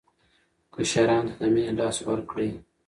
[0.73, 2.49] کشرانو ته د مینې لاس ورکړئ.